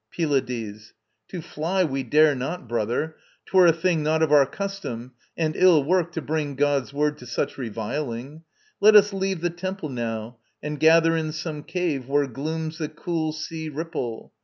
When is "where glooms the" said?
12.09-12.89